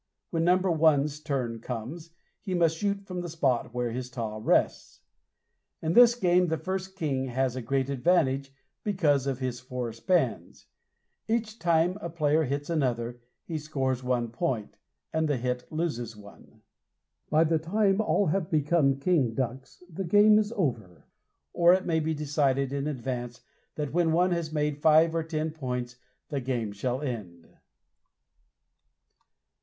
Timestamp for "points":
25.51-25.97